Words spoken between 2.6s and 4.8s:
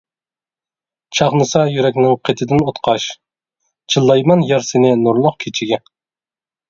ئوتقاش، چىللايمەن يار